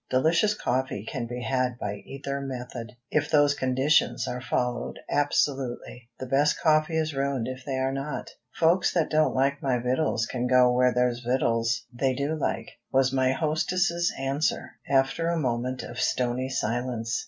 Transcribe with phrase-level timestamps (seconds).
[0.09, 6.25] Delicious coffee can be had by either method, if those conditions are followed absolutely; the
[6.25, 10.47] best coffee is ruined if they are not." "Folks that don't like my vittles can
[10.47, 15.99] go where there's vittle's they do like," was my hostess's answer, after a moment of
[15.99, 17.19] stony silence.